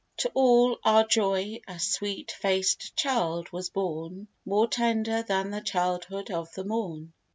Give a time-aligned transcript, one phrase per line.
[0.17, 6.31] To all our joy, a sweet faced child was born, More tender than the childhood
[6.31, 7.13] of the morn.